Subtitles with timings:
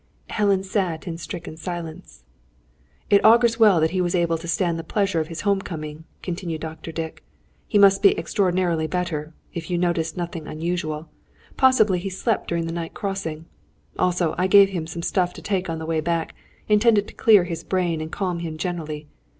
[0.31, 2.23] Helen sat in stricken silence.
[3.11, 6.05] "It augurs well that he was able to stand the pleasure of his home coming,"
[6.23, 6.91] continued Dr.
[6.91, 7.23] Dick.
[7.67, 11.07] "He must be extraordinarily better, if you noticed nothing unusual.
[11.55, 13.45] Possibly he slept during the night crossing.
[13.99, 16.33] Also, I gave him some stuff to take on the way back,
[16.67, 19.07] intended to clear his brain and calm him generally.